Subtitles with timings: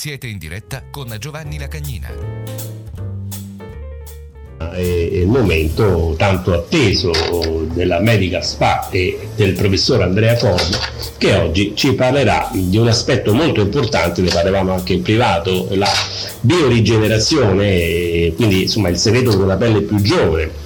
[0.00, 2.08] Siete in diretta con Giovanni Lacagnina
[4.72, 7.10] è il momento tanto atteso
[7.74, 10.78] della Medica Spa e del professor Andrea Corno
[11.18, 15.90] che oggi ci parlerà di un aspetto molto importante, ne parlavamo anche in privato, la
[16.40, 20.59] biorigenerazione, quindi insomma il segreto con la pelle più giovane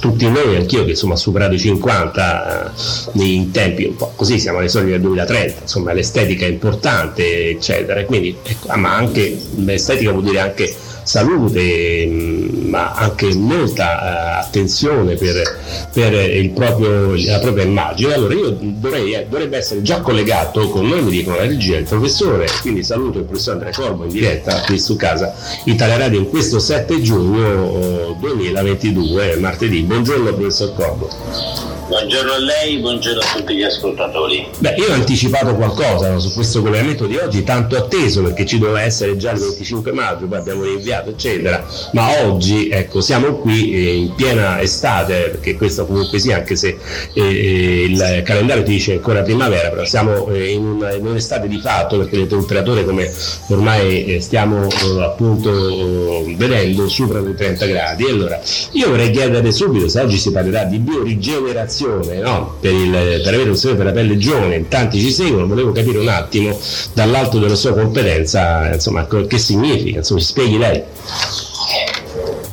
[0.00, 2.72] tutti noi, anch'io che insomma ho superato i 50
[3.12, 7.50] eh, in tempi un po' così, siamo alle soglie del 2030, insomma l'estetica è importante,
[7.50, 10.74] eccetera, quindi ecco, ma anche l'estetica vuol dire anche
[11.10, 15.58] salute, mm, ma anche molta uh, attenzione per,
[15.92, 18.14] per proprio, la propria immagine.
[18.14, 21.84] Allora io dovrei, eh, dovrebbe essere già collegato con noi, mi dicono la regia, il
[21.84, 25.34] professore, quindi saluto il professor Andrea Corbo in diretta qui su casa
[25.64, 29.82] Italia Radio in questo 7 giugno 2022, martedì.
[29.82, 31.69] Buongiorno professor Corbo.
[31.90, 34.46] Buongiorno a lei, buongiorno a tutti gli ascoltatori.
[34.58, 38.82] Beh, io ho anticipato qualcosa su questo collegamento di oggi, tanto atteso perché ci doveva
[38.82, 41.66] essere già il 25 maggio, poi abbiamo rinviato, eccetera.
[41.90, 46.78] Ma oggi, ecco, siamo qui eh, in piena estate, perché questo comunque sì, anche se
[47.12, 51.48] eh, eh il calendario ti dice ancora primavera, però siamo eh, in, una, in, un'estate
[51.48, 53.12] di fatto perché le temperature, come
[53.48, 58.04] ormai eh, stiamo eh, appunto vedendo, superano i 30 gradi.
[58.04, 58.40] Allora,
[58.74, 60.78] io vorrei chiedere subito se oggi si parlerà di
[61.80, 62.56] biorigenerazione no?
[62.60, 65.98] per, il, per, avere un segreto per la pelle giovane, tanti ci seguono, volevo capire
[65.98, 66.58] un attimo
[66.92, 70.82] dall'alto della sua competenza insomma, che significa, insomma, spieghi lei.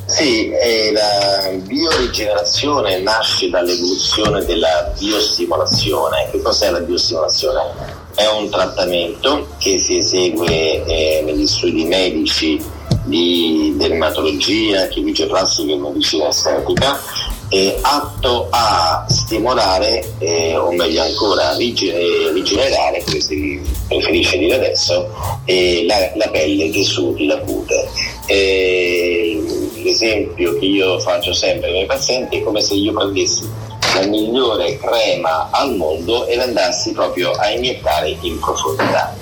[0.06, 6.28] Sì, eh, la biorigenerazione nasce dall'evoluzione della biostimolazione.
[6.30, 7.60] Che cos'è la biostimolazione?
[8.14, 12.60] È un trattamento che si esegue eh, negli studi medici
[13.04, 16.98] di dermatologia, chirurgia plastica e medicina estetica
[17.48, 25.08] eh, atto a stimolare eh, o meglio ancora rigenerare, come si preferisce dire adesso,
[25.44, 27.88] eh, la, la, pelle, i tessuti, la cute.
[28.26, 29.42] Eh,
[29.82, 33.48] l'esempio che io faccio sempre ai miei pazienti è come se io prendessi
[33.94, 39.16] la migliore crema al mondo e l'andassi proprio a iniettare in profondità.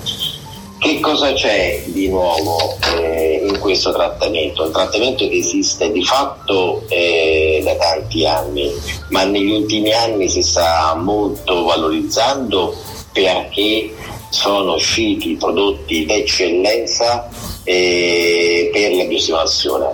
[0.87, 4.63] Che cosa c'è di nuovo eh, in questo trattamento?
[4.63, 8.71] Un trattamento che esiste di fatto eh, da tanti anni,
[9.09, 12.73] ma negli ultimi anni si sta molto valorizzando
[13.11, 13.93] perché
[14.29, 17.27] sono usciti prodotti d'eccellenza
[17.65, 19.87] eh, per la biostimolazione.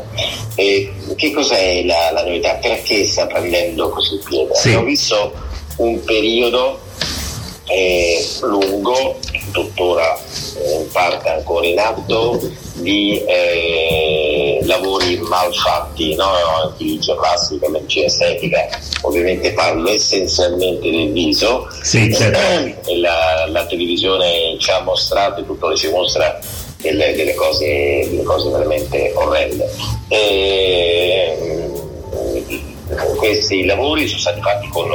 [0.53, 2.53] che cos'è la, la, novità?
[2.61, 4.53] Perché sta prendendo così piede?
[4.53, 4.67] Sì.
[4.67, 5.33] Abbiamo visto
[5.77, 6.81] un periodo
[7.65, 9.17] eh, lungo,
[9.53, 10.19] tuttora
[10.77, 12.41] in parte ancora in atto,
[12.73, 16.31] di eh, lavori mal fatti, no?
[16.67, 18.67] utilizzo plastica, medicina estetica,
[19.01, 22.91] ovviamente parlo essenzialmente del viso, sì, certo.
[22.99, 26.39] la, la, televisione ci ha mostrato e tuttora ci mostra
[26.81, 29.71] delle, delle, cose, delle cose, veramente orrende.
[30.09, 31.62] E,
[33.17, 34.89] questi lavori sono stati fatti con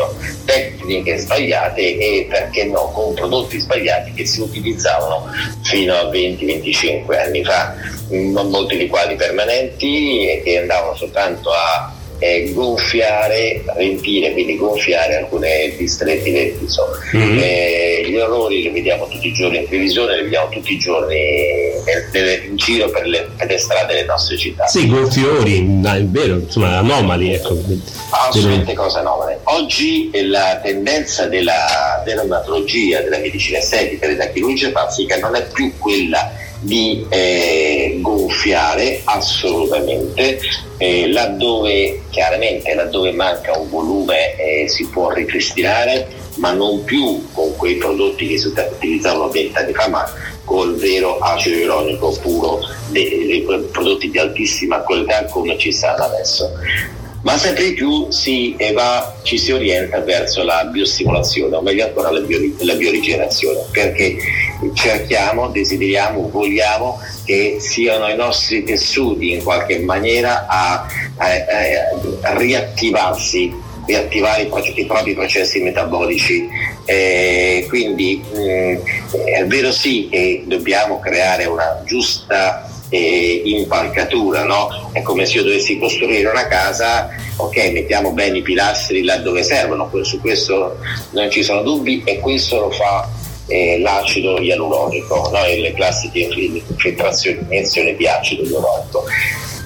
[0.44, 5.30] tecniche sbagliate e perché no con prodotti sbagliati che si utilizzavano
[5.62, 7.74] fino a 20-25 anni fa,
[8.08, 15.74] molti di quali permanenti e che andavano soltanto a eh, gonfiare, riempire, quindi gonfiare alcune
[15.76, 16.86] distretti del viso.
[17.16, 17.38] Mm-hmm.
[17.38, 21.16] Eh, gli errori li vediamo tutti i giorni in televisione, li vediamo tutti i giorni
[22.48, 24.66] in giro per le, per le strade delle nostre città.
[24.66, 27.34] Sì, gonfiori, è vero, insomma, anomali.
[27.34, 27.58] Ecco.
[28.10, 29.40] Assolutamente cose anomale.
[29.44, 36.46] Oggi la tendenza della dermatologia, della medicina estetica, della chirurgia plastica non è più quella
[36.60, 37.67] di eh,
[38.00, 40.41] gonfiare assolutamente
[40.76, 47.56] eh, laddove chiaramente laddove manca un volume eh, si può ripristinare ma non più con
[47.56, 50.12] quei prodotti che si utilizzavano vent'anni fa ma
[50.48, 56.50] col vero acido ironico puro dei, dei prodotti di altissima qualità come ci stanno adesso.
[57.22, 62.10] Ma sempre di più si va, ci si orienta verso la biostimolazione, o meglio ancora
[62.10, 64.16] la, bio, la biorigenerazione, perché
[64.72, 70.86] cerchiamo, desideriamo, vogliamo che siano i nostri tessuti in qualche maniera a,
[71.16, 71.26] a,
[72.22, 76.48] a riattivarsi riattivare i, i, propri processi metabolici.
[76.86, 78.75] Eh, quindi mh, mm,
[79.26, 84.90] è vero sì che dobbiamo creare una giusta eh, impalcatura, no?
[84.92, 89.42] È come se io dovessi costruire una casa, ok, mettiamo bene i pilastri là dove
[89.42, 90.78] servono, su questo
[91.10, 93.18] non ci sono dubbi e questo lo fa
[93.48, 95.42] eh, l'acido ialuronico, no?
[95.42, 99.04] le classiche infiltrazioni, iniezioni di acido ialuronico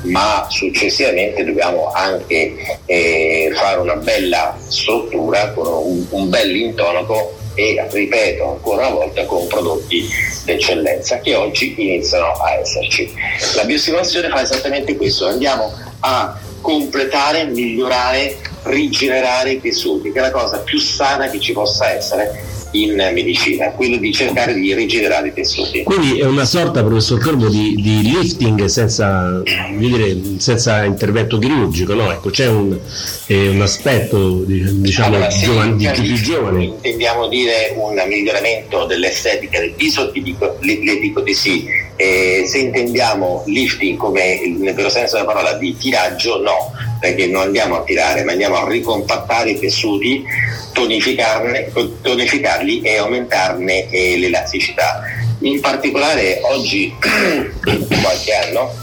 [0.04, 7.86] ma successivamente dobbiamo anche eh, fare una bella struttura con un, un bel intonaco e
[7.88, 10.08] ripeto ancora una volta con prodotti
[10.44, 13.12] d'eccellenza che oggi iniziano a esserci.
[13.54, 15.70] La biostimolazione fa esattamente questo, andiamo
[16.00, 21.90] a completare, migliorare, rigenerare i tessuti, che è la cosa più sana che ci possa
[21.90, 25.82] essere in medicina, quello di cercare di rigenerare i tessuti.
[25.82, 29.42] Quindi è una sorta, professor Corvo, di, di lifting senza,
[29.76, 32.10] dire, senza, intervento chirurgico, no?
[32.10, 32.78] Ecco, c'è un,
[33.26, 36.64] eh, un aspetto diciamo allora, giovane, di più giovane.
[36.64, 41.80] Intendiamo dire un miglioramento dell'estetica del viso, ti dico, le, le dico di sì.
[42.02, 47.42] Eh, se intendiamo lifting come nel vero senso della parola di tiraggio, no, perché non
[47.42, 50.24] andiamo a tirare, ma andiamo a ricompattare i tessuti,
[50.72, 55.00] tonificarli e aumentarne eh, l'elasticità.
[55.42, 58.74] In particolare oggi, qualche anno,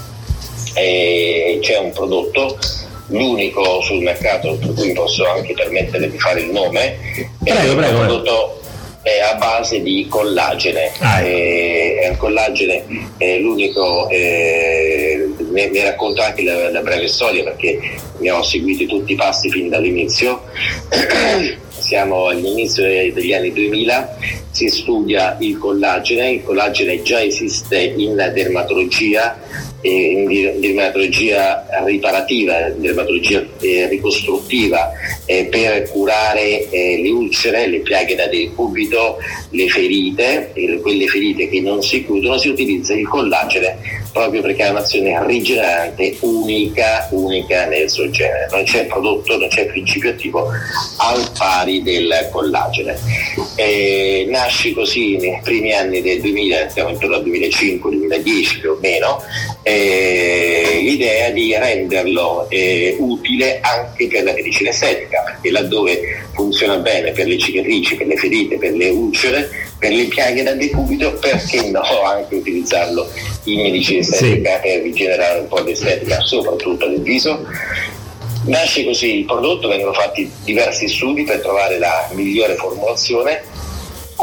[0.72, 2.58] eh, c'è un prodotto
[3.08, 6.96] l'unico sul mercato per cui posso anche permettere di fare il nome
[7.42, 8.59] prego, è un prodotto
[9.02, 10.92] è a base di collagene.
[10.98, 12.02] Ah, ecco.
[12.02, 12.84] è un collagene
[13.16, 17.78] è l'unico, eh, ne, ne, racconto anche la, la, breve storia perché
[18.18, 20.42] ne ho seguiti tutti i passi fin dall'inizio.
[21.68, 24.16] Siamo all'inizio degli anni 2000,
[24.50, 29.38] si studia il collagene, il collagene già esiste in dermatologia,
[29.82, 34.92] in dermatologia riparativa, in dermatologia eh, ricostruttiva
[35.24, 39.18] eh, per curare eh, le ulcere, le piaghe da decubito,
[39.50, 43.78] le ferite, quelle ferite che non si chiudono, si utilizza il collagene
[44.12, 48.48] proprio perché ha un'azione rigenerante unica, unica nel suo genere.
[48.50, 50.48] Non c'è prodotto, non c'è principio attivo
[50.98, 52.98] al pari del collagene.
[54.28, 59.22] nasce così nei primi anni del 2000, siamo intorno al 2005-2010 più o meno,
[59.64, 66.00] l'idea di renderlo eh, utile anche per la medicina estetica, perché laddove
[66.32, 69.48] funziona bene per le cicatrici, per le ferite, per le ulcere,
[69.78, 73.08] per le piaghe da decubito, perché no anche utilizzarlo
[73.44, 74.60] in medicina estetica sì.
[74.62, 77.46] per rigenerare un po' l'estetica, soprattutto del viso.
[78.44, 83.42] Nasce così il prodotto, vengono fatti diversi studi per trovare la migliore formulazione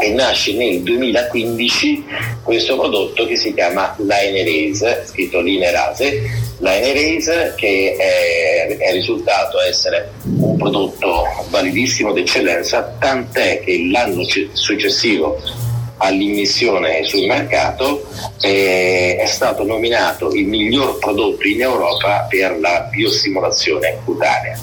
[0.00, 2.04] e nasce nel 2015
[2.42, 6.22] questo prodotto che si chiama Linerase, scritto Linerase,
[6.58, 14.22] Linerase che è, è risultato essere un prodotto validissimo d'eccellenza, tant'è che l'anno
[14.52, 15.40] successivo
[15.98, 18.06] all'immissione sul mercato
[18.40, 24.58] eh, è stato nominato il miglior prodotto in Europa per la biostimolazione cutanea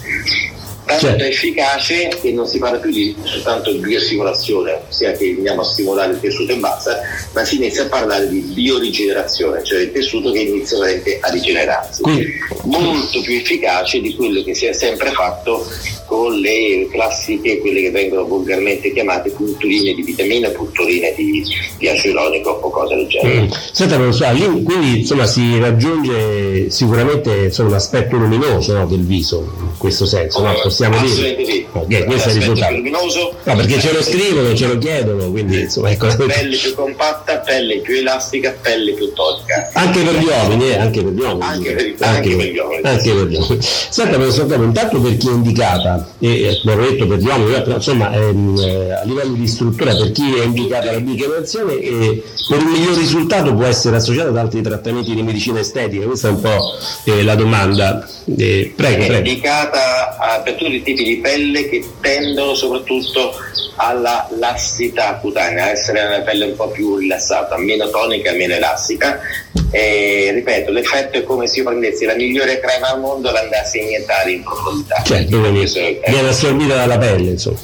[0.85, 1.23] tanto certo.
[1.23, 6.19] efficace che non si parla più di soltanto biostimolazione, ossia che andiamo a stimolare il
[6.19, 7.01] tessuto e basta,
[7.33, 10.77] ma si inizia a parlare di biorigenerazione, cioè il tessuto che inizia
[11.21, 12.01] a rigenerarsi.
[12.01, 12.33] Quindi.
[12.63, 15.67] Molto più efficace di quello che si è sempre fatto
[16.15, 21.43] con le classiche, quelle che vengono volgarmente chiamate punturine di vitamina, punturine di,
[21.77, 23.41] di acido o cose del genere.
[23.41, 23.47] Mm.
[23.71, 24.25] Senta, non so,
[24.63, 30.41] quindi insomma si raggiunge sicuramente insomma, un aspetto luminoso no, del viso, in questo senso,
[30.41, 30.53] no?
[30.63, 31.45] possiamo dire.
[31.45, 31.65] Sì.
[31.69, 32.75] Okay, questo è il risultato.
[32.75, 36.07] Luminoso, no, perché ce lo scrivono, ce lo chiedono, quindi insomma ecco.
[36.15, 39.69] Pelle più compatta, pelle più elastica, pelle più tonica.
[39.73, 41.43] Anche per gli uomini, eh, anche per gli uomini.
[41.43, 42.81] Anche per, anche, anche per gli uomini.
[42.83, 43.57] Anche per gli uomini.
[43.61, 48.91] Senta, professor intanto per chi è indicata e l'ho detto per però insomma ehm, eh,
[48.91, 53.53] a livello di struttura per chi è indicata la bichemazione e per un miglior risultato
[53.53, 56.73] può essere associato ad altri trattamenti di medicina estetica, questa è un po'
[57.05, 58.07] eh, la domanda.
[58.37, 59.27] Eh, prego, è prego.
[59.27, 63.33] indicata a, per tutti i tipi di pelle che tendono soprattutto
[63.77, 69.19] alla lassità cutanea, a essere una pelle un po' più rilassata, meno tonica, meno elastica.
[69.75, 73.79] E, ripeto, l'effetto è come se io prendessi la migliore crema al mondo e l'andassi
[73.79, 75.01] a iniettare in profondità.
[75.03, 77.57] Certo, viene assorbita dalla pelle, insomma.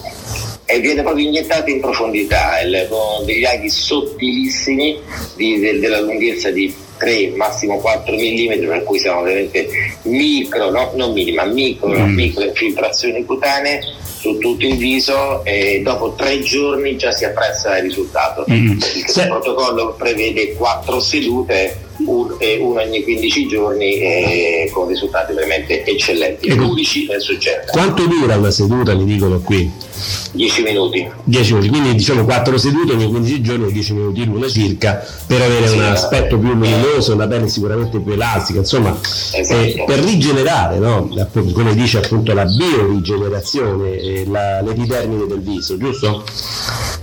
[0.65, 4.99] E viene proprio iniettata in profondità, il, con degli aghi sottilissimi
[5.37, 9.69] di, de, della lunghezza di 3, massimo 4 mm, per cui siamo veramente
[10.01, 10.91] micro, no?
[10.95, 12.13] non minima, micro, mm.
[12.13, 13.79] micro infiltrazioni cutanee
[14.19, 18.45] su tutto il viso e dopo tre giorni già si apprezza il risultato.
[18.51, 18.71] Mm.
[18.71, 19.27] Il Se...
[19.27, 26.69] protocollo prevede quattro sedute un, uno ogni 15 giorni eh, con risultati veramente eccellenti, ecco.
[26.69, 27.67] unici nel suo genere.
[27.71, 29.89] Quanto dura una seduta, mi dicono qui?
[30.33, 31.09] 10 minuti.
[31.23, 35.67] 10 minuti, quindi diciamo 4 sedute ogni 15 giorni, 10 minuti l'una circa, per avere
[35.67, 39.61] sì, un aspetto più luminoso, una pelle sicuramente più elastica, insomma, esatto.
[39.61, 41.09] eh, per rigenerare, no?
[41.53, 46.23] come dice appunto la biorigenerazione, eh, la, l'epidermine del viso, giusto?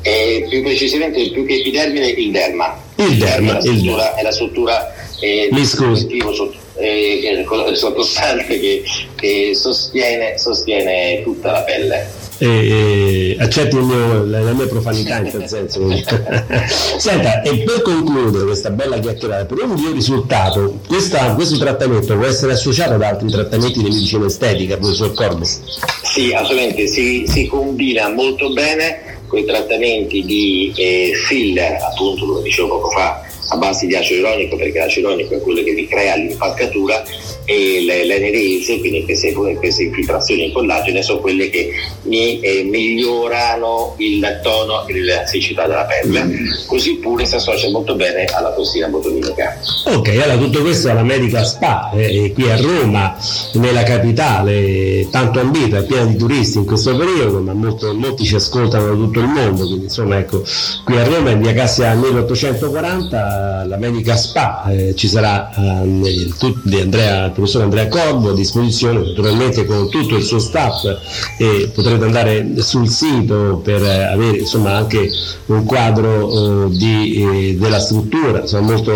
[0.02, 2.86] E più precisamente, più che epidermine, il derma.
[2.98, 4.14] Il derma, il derma.
[4.14, 6.06] È la struttura eh, Mi scusi.
[6.80, 8.84] Eh, sottostante che,
[9.16, 12.06] che sostiene, sostiene, tutta la pelle.
[12.38, 15.90] e, accetti mio, la, la, mia profanità in tal senso.
[16.98, 22.26] Senta, e per concludere questa bella chiacchierata, per un mio risultato, questa, questo trattamento può
[22.26, 25.44] essere associato ad altri trattamenti di medicina estetica, professor Corbo?
[25.44, 32.42] Sì, assolutamente, si, si combina molto bene con i trattamenti di eh, filler, appunto come
[32.42, 35.86] dicevo poco fa, a base di acido ironico, perché l'acido ironico è quello che vi
[35.86, 37.04] crea l'impalcatura
[37.44, 41.70] e l'enerese, quindi queste, queste, infiltrazioni in collagene, sono quelle che
[42.02, 46.24] mi eh, migliorano il tono e l'elasticità della pelle.
[46.24, 46.46] Mm.
[46.66, 49.58] Così pure si associa molto bene alla tossina botulinica.
[49.86, 53.16] Ok, allora tutto questo alla Medica Spa, eh, qui a Roma,
[53.54, 58.88] nella capitale, tanto ambita, piena di turisti in questo periodo, ma molto, molti ci ascoltano
[58.88, 60.42] da tutto il mondo, quindi insomma ecco,
[60.84, 66.34] qui a Roma in via Cassia 1840, la Medica Spa, eh, ci sarà eh, il,
[66.62, 70.84] di Andrea professor Andrea Corbo a disposizione naturalmente con tutto il suo staff
[71.38, 75.10] e potrete andare sul sito per avere insomma anche
[75.46, 78.92] un quadro eh, di, eh, della struttura insomma, molto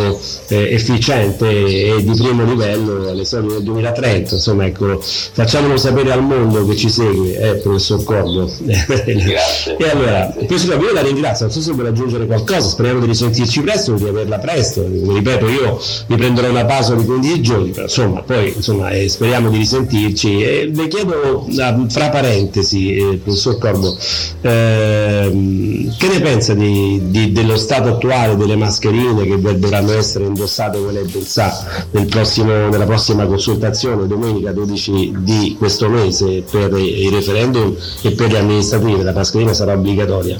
[0.48, 6.22] eh, efficiente e di primo livello alle storie del 2030 insomma ecco facciamolo sapere al
[6.22, 9.76] mondo che ci segue eh, professor Corbo grazie.
[9.82, 13.60] E allora professor io la ringrazio non so se vuole aggiungere qualcosa speriamo di risentirci
[13.62, 18.22] presto di averla presto ripeto io mi prenderò una pausa di 15 giorni però insomma
[18.22, 20.42] poi insomma eh, speriamo di risentirci.
[20.42, 23.96] E le chiedo, ah, fra parentesi, eh, professor Corbo,
[24.40, 30.78] ehm, che ne pensa di, di, dello stato attuale delle mascherine che dovranno essere indossate,
[30.78, 37.08] come lei pensa, nel prossimo, nella prossima consultazione domenica 12 di questo mese per i
[37.10, 39.02] referendum e per le amministrative?
[39.02, 40.38] La mascherina sarà obbligatoria?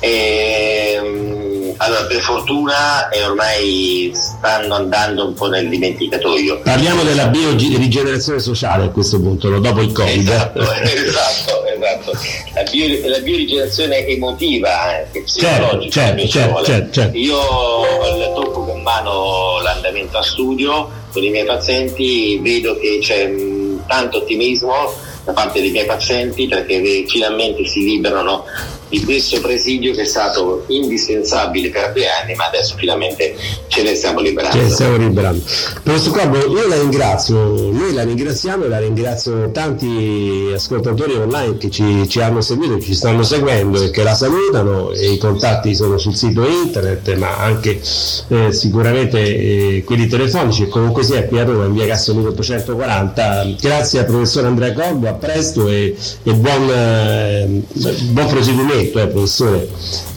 [0.00, 0.71] Ehm
[1.82, 6.60] allora, per fortuna e ormai stanno andando un po' nel dimenticatoio.
[6.60, 9.58] Parliamo della biorigenerazione sociale a questo punto, no?
[9.58, 10.28] dopo il Covid.
[10.28, 12.12] Esatto, esatto, esatto.
[12.54, 15.92] La, bio, la biorigenerazione emotiva, certo, psicologica.
[15.92, 17.40] Certo, certo, certo, certo, Io
[18.34, 24.18] tocco con mano l'andamento a studio con i miei pazienti, vedo che c'è mh, tanto
[24.18, 24.92] ottimismo
[25.24, 28.44] da parte dei miei pazienti perché finalmente si liberano
[28.92, 33.34] di questo presidio che è stato indispensabile per due anni, ma adesso finalmente
[33.68, 34.54] ce ne stiamo liberando.
[34.54, 35.42] Ce ne stiamo liberando.
[35.82, 41.70] Professor Corbo, io la ringrazio, noi la ringraziamo e la ringrazio tanti ascoltatori online che
[41.70, 46.14] ci, ci hanno seguito, ci stanno seguendo e che la salutano i contatti sono sul
[46.14, 47.80] sito internet, ma anche
[48.28, 53.54] eh, sicuramente eh, quelli telefonici e comunque sia qui a Roma in via Cassa 1840.
[53.58, 57.62] Grazie al professor Andrea Corbo, a presto e, e buon, eh,
[58.10, 59.68] buon proseguimento detto, eh, professore,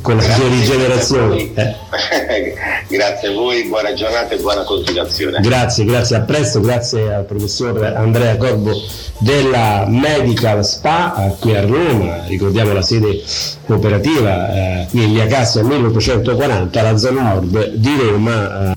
[0.02, 1.54] con la sua rigenerazione.
[1.54, 1.76] Eh.
[2.88, 5.40] grazie a voi, buona giornata e buona continuazione.
[5.40, 8.72] Grazie, grazie, a presto, grazie al professor Andrea Corbo
[9.20, 13.24] della Medical Spa qui a Roma, ricordiamo la sede
[13.68, 18.75] operativa eh, qui in via Cassia 1840, la zona nord di Roma.